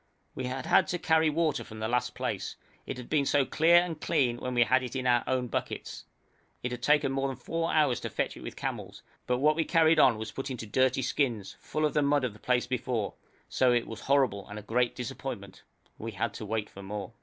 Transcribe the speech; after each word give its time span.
We 0.33 0.45
had 0.45 0.65
had 0.65 0.87
to 0.87 0.97
carry 0.97 1.29
water 1.29 1.63
from 1.63 1.77
the 1.77 1.87
last 1.87 2.15
place. 2.15 2.55
It 2.87 2.97
had 2.97 3.07
been 3.07 3.23
so 3.27 3.45
clear 3.45 3.75
and 3.75 4.01
clean 4.01 4.37
when 4.37 4.55
we 4.55 4.63
had 4.63 4.81
it 4.81 4.95
in 4.95 5.05
our 5.05 5.23
own 5.27 5.45
buckets. 5.45 6.05
It 6.63 6.71
had 6.71 6.81
taken 6.81 7.11
more 7.11 7.27
than 7.27 7.37
four 7.37 7.71
hours 7.71 7.99
to 7.99 8.09
fetch 8.09 8.35
with 8.35 8.55
camels, 8.55 9.03
but 9.27 9.37
what 9.37 9.55
we 9.55 9.63
carried 9.63 9.99
on 9.99 10.17
was 10.17 10.31
put 10.31 10.49
into 10.49 10.65
dirty 10.65 11.03
skins, 11.03 11.55
full 11.59 11.85
of 11.85 11.93
the 11.93 12.01
mud 12.01 12.23
of 12.23 12.33
the 12.33 12.39
place 12.39 12.65
before, 12.65 13.13
so 13.47 13.71
it 13.71 13.85
was 13.85 13.99
horrible 14.01 14.47
and 14.49 14.57
a 14.57 14.63
great 14.63 14.95
disappointment; 14.95 15.61
we 15.99 16.13
had 16.13 16.33
to 16.33 16.47
wait 16.47 16.67
for 16.67 16.81
more. 16.81 17.13